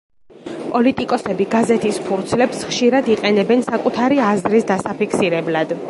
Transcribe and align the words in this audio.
პოლიტიკოსები 0.69 1.45
გაზეთის 1.51 2.01
ფურცლებს 2.07 2.65
ხშირად 2.71 3.13
იყენებენ 3.17 3.63
საკუთარი 3.69 4.23
აზრის 4.33 4.71
დასაფიქსირებლად. 4.73 5.79